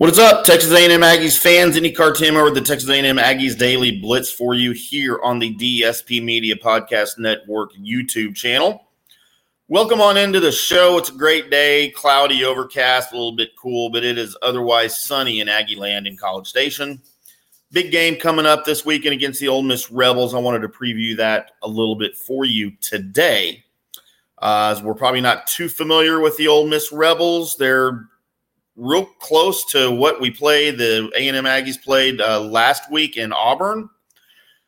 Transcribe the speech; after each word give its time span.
What 0.00 0.08
is 0.08 0.18
up, 0.18 0.44
Texas 0.44 0.72
A&M 0.72 1.02
Aggies 1.02 1.38
fans? 1.38 1.76
IndyCar 1.76 2.16
Tim 2.16 2.34
over 2.34 2.50
the 2.50 2.62
Texas 2.62 2.88
A&M 2.88 3.18
Aggies 3.18 3.58
Daily 3.58 4.00
Blitz 4.00 4.32
for 4.32 4.54
you 4.54 4.72
here 4.72 5.20
on 5.22 5.38
the 5.38 5.54
DSP 5.54 6.24
Media 6.24 6.56
Podcast 6.56 7.18
Network 7.18 7.74
YouTube 7.74 8.34
channel. 8.34 8.88
Welcome 9.68 10.00
on 10.00 10.16
into 10.16 10.40
the 10.40 10.52
show. 10.52 10.96
It's 10.96 11.10
a 11.10 11.12
great 11.12 11.50
day, 11.50 11.90
cloudy, 11.90 12.44
overcast, 12.44 13.12
a 13.12 13.14
little 13.14 13.36
bit 13.36 13.50
cool, 13.58 13.90
but 13.90 14.02
it 14.02 14.16
is 14.16 14.34
otherwise 14.40 15.04
sunny 15.04 15.40
in 15.40 15.50
Aggie 15.50 15.76
Land 15.76 16.06
in 16.06 16.16
College 16.16 16.48
Station. 16.48 17.02
Big 17.70 17.92
game 17.92 18.16
coming 18.16 18.46
up 18.46 18.64
this 18.64 18.86
weekend 18.86 19.12
against 19.12 19.38
the 19.38 19.48
Ole 19.48 19.60
Miss 19.60 19.90
Rebels. 19.90 20.32
I 20.32 20.38
wanted 20.38 20.62
to 20.62 20.68
preview 20.68 21.14
that 21.18 21.50
a 21.62 21.68
little 21.68 21.94
bit 21.94 22.16
for 22.16 22.46
you 22.46 22.72
today. 22.80 23.64
Uh, 24.38 24.74
as 24.74 24.82
we're 24.82 24.94
probably 24.94 25.20
not 25.20 25.46
too 25.46 25.68
familiar 25.68 26.20
with 26.20 26.38
the 26.38 26.48
Ole 26.48 26.66
Miss 26.66 26.90
Rebels. 26.90 27.56
They're 27.58 28.08
real 28.80 29.04
close 29.04 29.64
to 29.66 29.90
what 29.90 30.20
we 30.20 30.30
played. 30.30 30.78
The 30.78 31.10
A 31.16 31.28
and 31.28 31.36
M 31.36 31.44
Aggies 31.44 31.80
played 31.80 32.20
uh, 32.20 32.40
last 32.40 32.90
week 32.90 33.16
in 33.16 33.32
Auburn. 33.32 33.88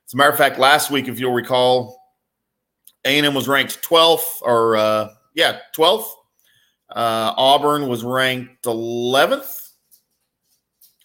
As 0.06 0.14
a 0.14 0.16
matter 0.16 0.30
of 0.30 0.36
fact, 0.36 0.58
last 0.58 0.90
week, 0.90 1.08
if 1.08 1.18
you'll 1.18 1.32
recall, 1.32 1.98
A 3.04 3.16
and 3.16 3.26
M 3.26 3.34
was 3.34 3.48
ranked 3.48 3.82
12th, 3.82 4.42
or 4.42 4.76
uh, 4.76 5.08
yeah, 5.34 5.60
12th. 5.74 6.08
Uh, 6.90 7.32
Auburn 7.38 7.88
was 7.88 8.04
ranked 8.04 8.64
11th 8.64 9.70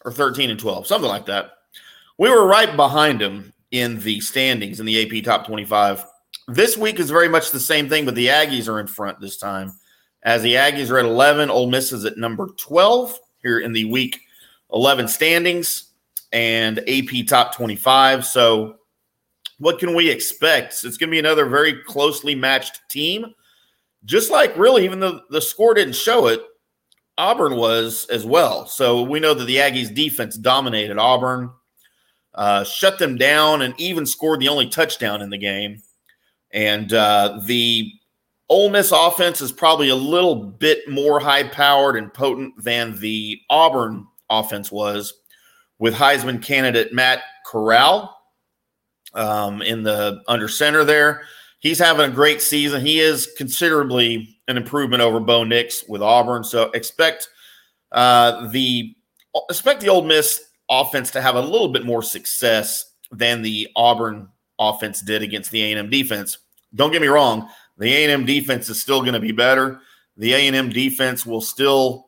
or 0.04 0.12
13 0.12 0.50
and 0.50 0.60
12, 0.60 0.86
something 0.86 1.08
like 1.08 1.26
that. 1.28 1.52
We 2.18 2.30
were 2.30 2.46
right 2.46 2.76
behind 2.76 3.22
them 3.22 3.54
in 3.72 4.00
the 4.00 4.20
standings 4.20 4.82
in 4.82 4.86
the 4.86 5.20
AP 5.20 5.24
Top 5.24 5.46
25. 5.46 6.06
This 6.50 6.78
week 6.78 7.00
is 7.00 7.10
very 7.10 7.30
much 7.30 7.52
the 7.52 7.60
same 7.60 7.88
thing, 7.88 8.04
but 8.04 8.16
the 8.16 8.28
Aggies 8.28 8.68
are 8.68 8.80
in 8.80 8.88
front 8.88 9.22
this 9.22 9.38
time 9.38 9.74
as 10.24 10.42
the 10.42 10.56
Aggies 10.56 10.90
are 10.90 11.00
at 11.00 11.06
11. 11.06 11.50
Ole 11.50 11.70
Miss 11.70 11.92
is 11.92 12.06
at 12.06 12.18
number 12.18 12.48
12 12.58 13.18
here 13.42 13.60
in 13.60 13.74
the 13.74 13.86
week 13.86 14.20
11 14.74 15.08
standings 15.08 15.92
and 16.32 16.80
AP 16.88 17.26
top 17.28 17.56
25. 17.56 18.26
So, 18.26 18.76
what 19.60 19.80
can 19.80 19.96
we 19.96 20.10
expect? 20.10 20.74
It's 20.84 20.98
going 20.98 21.10
to 21.10 21.12
be 21.12 21.20
another 21.20 21.46
very 21.48 21.82
closely 21.84 22.36
matched 22.36 22.82
team. 22.90 23.34
Just 24.06 24.30
like 24.30 24.56
really, 24.56 24.86
even 24.86 25.00
though 25.00 25.22
the 25.30 25.42
score 25.42 25.74
didn't 25.74 25.96
show 25.96 26.28
it, 26.28 26.42
Auburn 27.18 27.56
was 27.56 28.06
as 28.12 28.26
well. 28.26 28.68
So, 28.68 29.02
we 29.02 29.20
know 29.20 29.34
that 29.34 29.46
the 29.46 29.58
Aggies 29.58 29.94
defense 29.94 30.38
dominated 30.38 30.98
Auburn, 30.98 31.50
uh, 32.36 32.64
shut 32.64 33.00
them 33.00 33.18
down, 33.18 33.62
and 33.62 33.74
even 33.80 34.06
scored 34.06 34.42
the 34.42 34.50
only 34.50 34.68
touchdown 34.68 35.22
in 35.22 35.30
the 35.30 35.38
game. 35.38 35.82
And 36.52 36.94
uh, 36.94 37.40
the 37.46 37.92
Ole 38.50 38.70
Miss 38.70 38.92
offense 38.92 39.42
is 39.42 39.52
probably 39.52 39.90
a 39.90 39.96
little 39.96 40.36
bit 40.36 40.88
more 40.88 41.20
high 41.20 41.44
powered 41.44 41.98
and 41.98 42.14
potent 42.14 42.54
than 42.64 43.00
the 43.00 43.40
Auburn 43.50 44.08
offense 44.30 44.72
was 44.72 45.14
with 45.80 45.94
Heisman 45.94 46.42
candidate 46.42 46.94
Matt 46.94 47.24
Corral 47.46 48.16
um, 49.14 49.62
in 49.62 49.84
the 49.84 50.22
under 50.28 50.48
center 50.48 50.84
there. 50.84 51.24
He's 51.60 51.80
having 51.80 52.10
a 52.10 52.14
great 52.14 52.42
season. 52.42 52.86
He 52.86 53.00
is 53.00 53.28
considerably 53.38 54.38
an 54.48 54.58
improvement 54.58 55.02
over 55.02 55.20
Bo 55.20 55.44
Nix 55.44 55.84
with 55.88 56.02
Auburn. 56.02 56.44
So 56.44 56.72
expect 56.72 57.30
uh, 57.92 58.48
the 58.50 58.96
expect 59.50 59.82
the 59.82 59.90
Ole 59.90 60.04
Miss 60.04 60.42
offense 60.70 61.12
to 61.12 61.22
have 61.22 61.36
a 61.36 61.42
little 61.42 61.70
bit 61.70 61.86
more 61.86 62.04
success 62.04 62.94
than 63.12 63.42
the 63.42 63.68
Auburn 63.76 64.30
offense 64.60 65.02
did 65.02 65.22
against 65.22 65.52
the 65.52 65.74
A&M 65.74 65.90
defense. 65.90 66.38
Don't 66.76 66.92
get 66.92 67.02
me 67.02 67.08
wrong, 67.08 67.50
the 67.78 67.94
A&M 67.94 68.26
defense 68.26 68.70
is 68.70 68.82
still 68.82 69.02
going 69.02 69.14
to 69.14 69.20
be 69.20 69.32
better. 69.32 69.80
The 70.18 70.34
A&M 70.34 70.70
defense 70.70 71.26
will 71.26 71.42
still, 71.42 72.08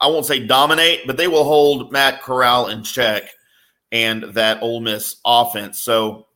I 0.00 0.06
won't 0.06 0.26
say 0.26 0.46
dominate, 0.46 1.06
but 1.06 1.16
they 1.16 1.28
will 1.28 1.44
hold 1.44 1.90
Matt 1.92 2.22
Corral 2.22 2.68
in 2.68 2.82
check 2.84 3.24
and 3.90 4.22
that 4.34 4.62
Ole 4.62 4.80
Miss 4.80 5.16
offense. 5.24 5.80
So, 5.80 6.26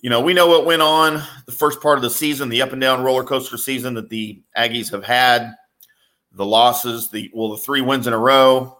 you 0.00 0.10
know, 0.10 0.20
we 0.20 0.32
know 0.32 0.46
what 0.46 0.64
went 0.64 0.82
on 0.82 1.22
the 1.46 1.52
first 1.52 1.82
part 1.82 1.98
of 1.98 2.02
the 2.02 2.10
season, 2.10 2.48
the 2.48 2.62
up 2.62 2.72
and 2.72 2.80
down 2.80 3.02
roller 3.02 3.24
coaster 3.24 3.58
season 3.58 3.94
that 3.94 4.08
the 4.08 4.40
Aggies 4.56 4.90
have 4.92 5.04
had, 5.04 5.54
the 6.32 6.46
losses, 6.46 7.10
the 7.10 7.30
well, 7.34 7.50
the 7.50 7.58
three 7.58 7.80
wins 7.80 8.06
in 8.06 8.12
a 8.12 8.18
row 8.18 8.78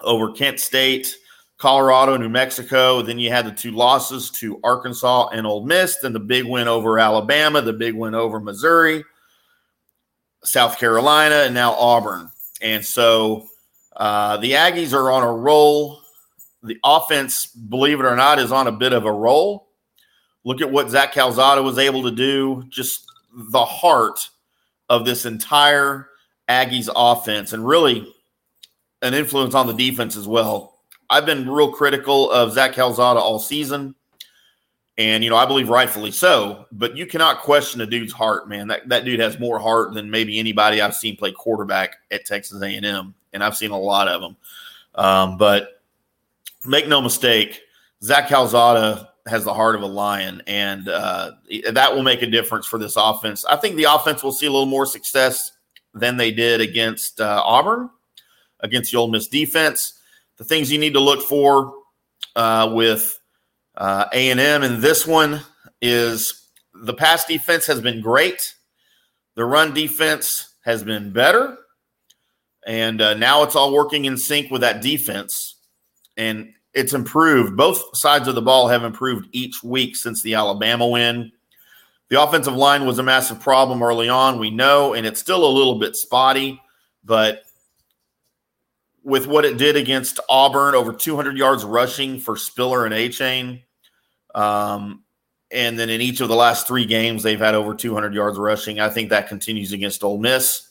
over 0.00 0.32
Kent 0.32 0.60
State, 0.60 1.14
Colorado, 1.64 2.18
New 2.18 2.28
Mexico. 2.28 3.00
Then 3.00 3.18
you 3.18 3.30
had 3.30 3.46
the 3.46 3.50
two 3.50 3.70
losses 3.70 4.30
to 4.32 4.60
Arkansas 4.62 5.28
and 5.28 5.46
Ole 5.46 5.64
Miss, 5.64 5.96
then 5.96 6.12
the 6.12 6.20
big 6.20 6.44
win 6.44 6.68
over 6.68 6.98
Alabama, 6.98 7.62
the 7.62 7.72
big 7.72 7.94
win 7.94 8.14
over 8.14 8.38
Missouri, 8.38 9.02
South 10.42 10.78
Carolina, 10.78 11.36
and 11.36 11.54
now 11.54 11.72
Auburn. 11.72 12.30
And 12.60 12.84
so 12.84 13.46
uh, 13.96 14.36
the 14.36 14.50
Aggies 14.50 14.92
are 14.92 15.10
on 15.10 15.22
a 15.22 15.32
roll. 15.32 16.02
The 16.62 16.76
offense, 16.84 17.46
believe 17.46 17.98
it 17.98 18.04
or 18.04 18.14
not, 18.14 18.38
is 18.38 18.52
on 18.52 18.66
a 18.66 18.72
bit 18.72 18.92
of 18.92 19.06
a 19.06 19.12
roll. 19.12 19.66
Look 20.44 20.60
at 20.60 20.70
what 20.70 20.90
Zach 20.90 21.14
Calzada 21.14 21.62
was 21.62 21.78
able 21.78 22.02
to 22.02 22.10
do, 22.10 22.64
just 22.68 23.10
the 23.34 23.64
heart 23.64 24.20
of 24.90 25.06
this 25.06 25.24
entire 25.24 26.10
Aggies 26.46 26.90
offense, 26.94 27.54
and 27.54 27.66
really 27.66 28.06
an 29.00 29.14
influence 29.14 29.54
on 29.54 29.66
the 29.66 29.72
defense 29.72 30.14
as 30.14 30.28
well 30.28 30.73
I've 31.14 31.26
been 31.26 31.48
real 31.48 31.70
critical 31.70 32.28
of 32.32 32.52
Zach 32.52 32.72
Calzada 32.72 33.20
all 33.20 33.38
season. 33.38 33.94
And, 34.98 35.22
you 35.22 35.30
know, 35.30 35.36
I 35.36 35.46
believe 35.46 35.68
rightfully 35.68 36.10
so, 36.10 36.66
but 36.72 36.96
you 36.96 37.06
cannot 37.06 37.40
question 37.40 37.80
a 37.82 37.86
dude's 37.86 38.12
heart, 38.12 38.48
man. 38.48 38.66
That, 38.66 38.88
that 38.88 39.04
dude 39.04 39.20
has 39.20 39.38
more 39.38 39.60
heart 39.60 39.94
than 39.94 40.10
maybe 40.10 40.40
anybody 40.40 40.80
I've 40.80 40.94
seen 40.96 41.16
play 41.16 41.30
quarterback 41.30 41.98
at 42.10 42.24
Texas 42.24 42.60
A&M, 42.60 43.14
and 43.32 43.44
I've 43.44 43.56
seen 43.56 43.70
a 43.70 43.78
lot 43.78 44.08
of 44.08 44.22
them. 44.22 44.36
Um, 44.96 45.38
but 45.38 45.80
make 46.64 46.88
no 46.88 47.00
mistake, 47.00 47.62
Zach 48.02 48.28
Calzada 48.28 49.10
has 49.26 49.44
the 49.44 49.54
heart 49.54 49.76
of 49.76 49.82
a 49.82 49.86
lion, 49.86 50.42
and 50.48 50.88
uh, 50.88 51.32
that 51.70 51.94
will 51.94 52.02
make 52.02 52.22
a 52.22 52.26
difference 52.26 52.66
for 52.66 52.78
this 52.78 52.96
offense. 52.96 53.44
I 53.44 53.54
think 53.54 53.76
the 53.76 53.84
offense 53.84 54.24
will 54.24 54.32
see 54.32 54.46
a 54.46 54.50
little 54.50 54.66
more 54.66 54.84
success 54.84 55.52
than 55.94 56.16
they 56.16 56.32
did 56.32 56.60
against 56.60 57.20
uh, 57.20 57.40
Auburn, 57.44 57.88
against 58.60 58.90
the 58.90 58.98
Ole 58.98 59.08
Miss 59.08 59.28
defense 59.28 60.00
the 60.38 60.44
things 60.44 60.70
you 60.70 60.78
need 60.78 60.94
to 60.94 61.00
look 61.00 61.22
for 61.22 61.74
uh, 62.36 62.70
with 62.72 63.18
uh, 63.76 64.06
A&M 64.12 64.62
and 64.62 64.82
this 64.82 65.06
one 65.06 65.40
is 65.80 66.48
the 66.74 66.94
pass 66.94 67.24
defense 67.24 67.66
has 67.66 67.80
been 67.80 68.00
great. 68.00 68.42
The 69.36 69.44
run 69.44 69.74
defense 69.74 70.54
has 70.64 70.82
been 70.82 71.12
better. 71.12 71.56
And 72.66 73.00
uh, 73.00 73.14
now 73.14 73.42
it's 73.42 73.56
all 73.56 73.72
working 73.72 74.06
in 74.06 74.16
sync 74.16 74.50
with 74.50 74.62
that 74.62 74.80
defense. 74.80 75.56
And 76.16 76.52
it's 76.72 76.92
improved. 76.92 77.56
Both 77.56 77.96
sides 77.96 78.26
of 78.26 78.34
the 78.34 78.42
ball 78.42 78.68
have 78.68 78.84
improved 78.84 79.28
each 79.32 79.62
week 79.62 79.96
since 79.96 80.22
the 80.22 80.34
Alabama 80.34 80.88
win. 80.88 81.30
The 82.08 82.22
offensive 82.22 82.54
line 82.54 82.86
was 82.86 82.98
a 82.98 83.02
massive 83.02 83.40
problem 83.40 83.82
early 83.82 84.08
on, 84.08 84.38
we 84.38 84.50
know, 84.50 84.94
and 84.94 85.06
it's 85.06 85.20
still 85.20 85.44
a 85.44 85.50
little 85.50 85.78
bit 85.78 85.96
spotty, 85.96 86.60
but 87.02 87.43
with 89.04 89.26
what 89.26 89.44
it 89.44 89.58
did 89.58 89.76
against 89.76 90.18
Auburn, 90.28 90.74
over 90.74 90.92
200 90.92 91.36
yards 91.36 91.62
rushing 91.62 92.18
for 92.18 92.36
Spiller 92.36 92.86
and 92.86 92.94
Achane. 92.94 93.62
Um, 94.34 95.04
and 95.52 95.78
then 95.78 95.90
in 95.90 96.00
each 96.00 96.20
of 96.20 96.28
the 96.28 96.34
last 96.34 96.66
three 96.66 96.86
games, 96.86 97.22
they've 97.22 97.38
had 97.38 97.54
over 97.54 97.74
200 97.74 98.14
yards 98.14 98.38
rushing. 98.38 98.80
I 98.80 98.88
think 98.88 99.10
that 99.10 99.28
continues 99.28 99.72
against 99.72 100.02
Ole 100.02 100.18
Miss. 100.18 100.68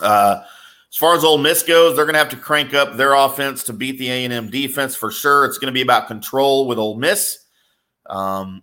Uh, 0.00 0.42
as 0.90 0.96
far 0.96 1.16
as 1.16 1.24
Ole 1.24 1.38
Miss 1.38 1.64
goes, 1.64 1.96
they're 1.96 2.04
going 2.04 2.14
to 2.14 2.20
have 2.20 2.28
to 2.30 2.36
crank 2.36 2.72
up 2.72 2.96
their 2.96 3.14
offense 3.14 3.64
to 3.64 3.72
beat 3.72 3.98
the 3.98 4.10
A&M 4.10 4.48
defense 4.48 4.94
for 4.94 5.10
sure. 5.10 5.44
It's 5.44 5.58
going 5.58 5.66
to 5.66 5.72
be 5.72 5.82
about 5.82 6.06
control 6.06 6.68
with 6.68 6.78
Ole 6.78 6.96
Miss. 6.96 7.40
Um, 8.08 8.62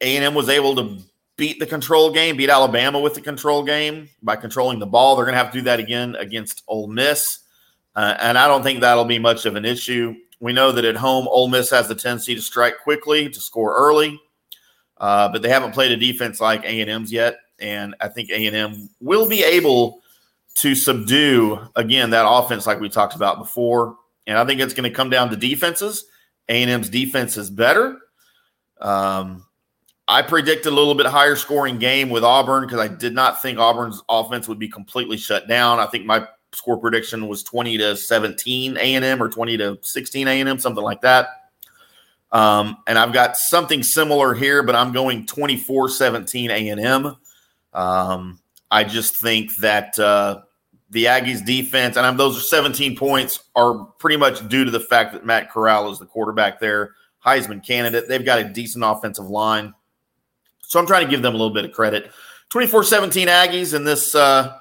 A&M 0.00 0.34
was 0.34 0.48
able 0.48 0.74
to 0.76 0.98
beat 1.36 1.60
the 1.60 1.66
control 1.66 2.12
game, 2.12 2.36
beat 2.36 2.50
Alabama 2.50 2.98
with 2.98 3.14
the 3.14 3.20
control 3.20 3.62
game 3.62 4.08
by 4.20 4.34
controlling 4.34 4.80
the 4.80 4.86
ball. 4.86 5.14
They're 5.14 5.24
going 5.24 5.34
to 5.34 5.38
have 5.38 5.52
to 5.52 5.58
do 5.58 5.64
that 5.64 5.78
again 5.78 6.16
against 6.16 6.64
Ole 6.66 6.88
Miss. 6.88 7.43
Uh, 7.96 8.16
and 8.20 8.36
I 8.36 8.48
don't 8.48 8.62
think 8.62 8.80
that'll 8.80 9.04
be 9.04 9.18
much 9.18 9.46
of 9.46 9.56
an 9.56 9.64
issue. 9.64 10.14
We 10.40 10.52
know 10.52 10.72
that 10.72 10.84
at 10.84 10.96
home, 10.96 11.26
Ole 11.28 11.48
Miss 11.48 11.70
has 11.70 11.88
the 11.88 11.94
tendency 11.94 12.34
to 12.34 12.42
strike 12.42 12.80
quickly, 12.82 13.28
to 13.28 13.40
score 13.40 13.74
early, 13.74 14.20
uh, 14.98 15.28
but 15.28 15.42
they 15.42 15.48
haven't 15.48 15.72
played 15.72 15.92
a 15.92 15.96
defense 15.96 16.40
like 16.40 16.64
A 16.64 16.80
and 16.80 16.90
M's 16.90 17.12
yet, 17.12 17.36
and 17.58 17.94
I 18.00 18.08
think 18.08 18.30
A 18.30 18.46
and 18.46 18.56
M 18.56 18.90
will 19.00 19.28
be 19.28 19.42
able 19.44 20.02
to 20.56 20.74
subdue 20.74 21.58
again 21.76 22.10
that 22.10 22.28
offense 22.28 22.66
like 22.66 22.80
we 22.80 22.88
talked 22.88 23.14
about 23.14 23.38
before. 23.38 23.96
And 24.26 24.38
I 24.38 24.44
think 24.44 24.60
it's 24.60 24.74
going 24.74 24.88
to 24.88 24.94
come 24.94 25.10
down 25.10 25.30
to 25.30 25.36
defenses. 25.36 26.04
A 26.48 26.62
and 26.62 26.70
M's 26.70 26.88
defense 26.88 27.36
is 27.36 27.50
better. 27.50 27.98
Um, 28.80 29.46
I 30.06 30.22
predict 30.22 30.66
a 30.66 30.70
little 30.70 30.94
bit 30.94 31.06
higher 31.06 31.36
scoring 31.36 31.78
game 31.78 32.10
with 32.10 32.24
Auburn 32.24 32.64
because 32.64 32.80
I 32.80 32.88
did 32.88 33.14
not 33.14 33.40
think 33.40 33.58
Auburn's 33.58 34.02
offense 34.08 34.46
would 34.48 34.58
be 34.58 34.68
completely 34.68 35.16
shut 35.16 35.48
down. 35.48 35.80
I 35.80 35.86
think 35.86 36.04
my 36.04 36.26
score 36.54 36.78
prediction 36.78 37.28
was 37.28 37.42
20 37.42 37.78
to 37.78 37.96
17 37.96 38.76
A&M 38.76 39.22
or 39.22 39.28
20 39.28 39.56
to 39.58 39.78
16 39.82 40.28
A&M, 40.28 40.58
something 40.58 40.82
like 40.82 41.00
that. 41.02 41.28
Um, 42.32 42.78
and 42.86 42.98
I've 42.98 43.12
got 43.12 43.36
something 43.36 43.82
similar 43.82 44.34
here, 44.34 44.62
but 44.62 44.74
I'm 44.74 44.92
going 44.92 45.26
24 45.26 45.88
17 45.88 46.50
A&M. 46.50 47.16
Um, 47.72 48.40
I 48.70 48.84
just 48.84 49.16
think 49.16 49.54
that 49.56 49.98
uh, 49.98 50.42
the 50.90 51.04
Aggies 51.04 51.44
defense, 51.44 51.96
and 51.96 52.04
I'm, 52.04 52.16
those 52.16 52.50
17 52.50 52.96
points 52.96 53.44
are 53.54 53.84
pretty 53.98 54.16
much 54.16 54.48
due 54.48 54.64
to 54.64 54.70
the 54.70 54.80
fact 54.80 55.12
that 55.12 55.24
Matt 55.24 55.50
Corral 55.50 55.90
is 55.90 55.98
the 55.98 56.06
quarterback 56.06 56.58
there, 56.58 56.94
Heisman 57.24 57.64
candidate. 57.64 58.08
They've 58.08 58.24
got 58.24 58.40
a 58.40 58.44
decent 58.44 58.84
offensive 58.84 59.26
line. 59.26 59.74
So 60.62 60.80
I'm 60.80 60.86
trying 60.86 61.04
to 61.04 61.10
give 61.10 61.22
them 61.22 61.34
a 61.34 61.36
little 61.36 61.54
bit 61.54 61.64
of 61.64 61.72
credit. 61.72 62.10
24-17 62.50 63.26
Aggies 63.26 63.74
in 63.74 63.84
this 63.84 64.14
uh, 64.14 64.58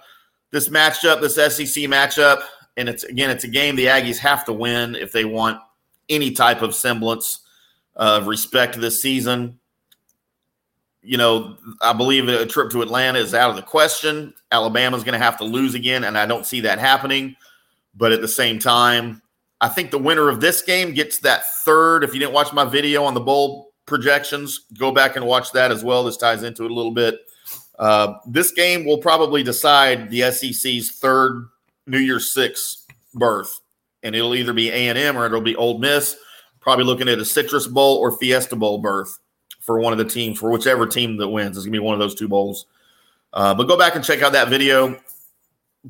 this 0.54 0.70
matchup, 0.70 1.20
this 1.20 1.36
SEC 1.36 1.84
matchup, 1.84 2.44
and 2.78 2.88
it's 2.88 3.04
again 3.04 3.30
it's 3.30 3.44
a 3.44 3.50
game 3.50 3.76
the 3.76 3.88
Aggies 3.88 4.18
have 4.20 4.46
to 4.46 4.54
win 4.54 4.96
if 4.96 5.12
they 5.12 5.26
want 5.26 5.60
any 6.08 6.32
type 6.32 6.62
of 6.62 6.74
semblance 6.74 7.42
of 7.98 8.28
respect 8.28 8.80
this 8.80 9.02
season 9.02 9.60
you 11.04 11.18
know, 11.18 11.58
I 11.82 11.94
believe 11.94 12.30
a 12.30 12.46
trip 12.46 12.72
to 12.72 12.82
Atlanta 12.82 13.20
is 13.20 13.34
out 13.34 13.50
of 13.50 13.58
the 13.58 13.62
question. 13.62 14.34
Alabama's 14.52 15.04
going 15.04 15.20
to 15.20 15.24
have 15.24 15.38
to 15.40 15.44
lose 15.44 15.76
again, 15.76 16.06
and 16.06 16.18
I 16.18 16.26
don't 16.26 16.46
see 16.46 16.62
that 16.62 16.80
happening. 16.80 17.36
But 17.94 18.14
at 18.14 18.22
the 18.22 18.28
same 18.28 18.58
time, 18.58 19.22
I 19.60 19.68
think 19.68 19.92
the 19.92 20.00
winner 20.00 20.30
of 20.30 20.40
this 20.40 20.62
game 20.62 20.94
gets 20.94 21.20
that 21.20 21.46
third. 21.66 22.04
If 22.04 22.14
you 22.14 22.20
didn't 22.20 22.34
watch 22.34 22.54
my 22.54 22.64
video 22.64 23.04
on 23.04 23.14
the 23.14 23.20
bowl 23.20 23.74
projections, 23.86 24.62
go 24.80 24.92
back 24.92 25.18
and 25.18 25.26
watch 25.26 25.52
that 25.52 25.72
as 25.72 25.84
well. 25.84 26.06
This 26.06 26.18
ties 26.18 26.42
into 26.42 26.64
it 26.64 26.72
a 26.72 26.74
little 26.74 26.94
bit. 26.94 27.20
Uh, 27.80 28.16
this 28.28 28.52
game 28.52 28.86
will 28.86 29.00
probably 29.00 29.44
decide 29.44 30.10
the 30.10 30.32
SEC's 30.32 30.92
third 30.92 31.50
New 31.88 32.00
Year's 32.00 32.34
Six 32.34 32.86
berth, 33.14 33.60
and 34.04 34.16
it'll 34.16 34.36
either 34.36 34.54
be 34.54 34.70
A 34.70 34.90
and 34.90 34.98
M 34.98 35.18
or 35.18 35.26
it'll 35.26 35.42
be 35.42 35.56
Ole 35.56 35.80
Miss. 35.80 36.16
Probably 36.60 36.86
looking 36.86 37.10
at 37.10 37.20
a 37.20 37.26
Citrus 37.26 37.68
Bowl 37.68 37.98
or 37.98 38.18
Fiesta 38.18 38.56
Bowl 38.56 38.78
berth 38.78 39.20
for 39.60 39.80
one 39.80 39.92
of 39.92 40.00
the 40.00 40.06
teams, 40.06 40.40
for 40.40 40.52
whichever 40.52 40.88
team 40.88 41.18
that 41.18 41.28
wins. 41.28 41.58
It's 41.58 41.66
going 41.66 41.74
to 41.74 41.80
be 41.80 41.84
one 41.84 41.94
of 41.94 42.00
those 42.00 42.16
two 42.16 42.28
bowls. 42.28 42.68
Uh, 43.34 43.54
but 43.54 43.68
go 43.68 43.78
back 43.78 43.96
and 43.96 44.04
check 44.04 44.22
out 44.22 44.34
that 44.34 44.50
video. 44.50 45.00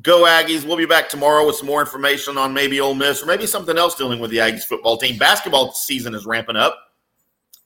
Go 0.02 0.24
Aggies. 0.24 0.64
We'll 0.64 0.76
be 0.76 0.86
back 0.86 1.08
tomorrow 1.08 1.46
with 1.46 1.56
some 1.56 1.68
more 1.68 1.80
information 1.80 2.36
on 2.36 2.52
maybe 2.52 2.80
Ole 2.80 2.94
Miss 2.94 3.22
or 3.22 3.26
maybe 3.26 3.46
something 3.46 3.78
else 3.78 3.94
dealing 3.94 4.18
with 4.18 4.30
the 4.30 4.38
Aggies 4.38 4.64
football 4.64 4.96
team. 4.96 5.18
Basketball 5.18 5.72
season 5.72 6.14
is 6.14 6.26
ramping 6.26 6.56
up. 6.56 6.76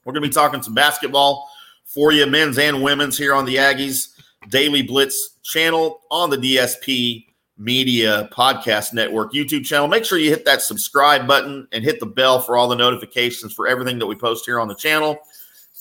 We're 0.03 0.13
going 0.13 0.23
to 0.23 0.29
be 0.29 0.33
talking 0.33 0.61
some 0.61 0.75
basketball 0.75 1.48
for 1.93 2.11
you, 2.11 2.25
men's 2.27 2.57
and 2.57 2.83
women's, 2.83 3.17
here 3.17 3.33
on 3.33 3.45
the 3.45 3.55
Aggies 3.55 4.09
Daily 4.49 4.81
Blitz 4.81 5.37
channel 5.43 6.01
on 6.11 6.29
the 6.29 6.37
DSP 6.37 7.25
Media 7.57 8.29
Podcast 8.31 8.93
Network 8.93 9.33
YouTube 9.33 9.65
channel. 9.65 9.87
Make 9.87 10.05
sure 10.05 10.17
you 10.17 10.29
hit 10.29 10.45
that 10.45 10.61
subscribe 10.61 11.27
button 11.27 11.67
and 11.71 11.83
hit 11.83 11.99
the 11.99 12.05
bell 12.05 12.39
for 12.39 12.55
all 12.55 12.67
the 12.67 12.75
notifications 12.75 13.53
for 13.53 13.67
everything 13.67 13.99
that 13.99 14.05
we 14.05 14.15
post 14.15 14.45
here 14.45 14.59
on 14.59 14.67
the 14.67 14.75
channel. 14.75 15.17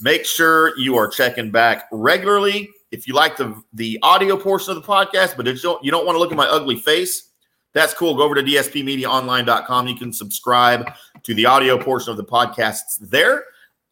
Make 0.00 0.24
sure 0.24 0.76
you 0.78 0.96
are 0.96 1.08
checking 1.08 1.50
back 1.50 1.88
regularly. 1.92 2.70
If 2.90 3.06
you 3.06 3.14
like 3.14 3.36
the 3.36 3.62
the 3.74 3.98
audio 4.02 4.36
portion 4.36 4.76
of 4.76 4.82
the 4.82 4.88
podcast, 4.88 5.36
but 5.36 5.46
you 5.46 5.54
don't, 5.56 5.84
you 5.84 5.90
don't 5.90 6.06
want 6.06 6.16
to 6.16 6.20
look 6.20 6.30
at 6.32 6.38
my 6.38 6.48
ugly 6.48 6.76
face, 6.76 7.30
that's 7.74 7.92
cool. 7.92 8.16
Go 8.16 8.22
over 8.22 8.34
to 8.34 8.42
dspmediaonline.com. 8.42 9.88
You 9.88 9.96
can 9.96 10.12
subscribe 10.12 10.90
to 11.22 11.34
the 11.34 11.46
audio 11.46 11.76
portion 11.76 12.10
of 12.10 12.16
the 12.16 12.24
podcasts 12.24 12.98
there. 13.00 13.44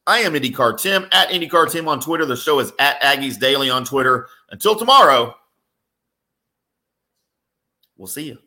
I 0.06 0.18
am 0.18 0.34
IndyCar 0.34 0.80
Tim 0.80 1.06
at 1.10 1.30
IndyCar 1.30 1.70
Tim 1.70 1.88
on 1.88 2.00
Twitter. 2.00 2.24
The 2.24 2.36
show 2.36 2.60
is 2.60 2.72
at 2.78 3.00
Aggies 3.00 3.38
Daily 3.38 3.70
on 3.70 3.84
Twitter. 3.84 4.28
Until 4.50 4.76
tomorrow, 4.76 5.34
we'll 7.96 8.06
see 8.06 8.28
you. 8.28 8.38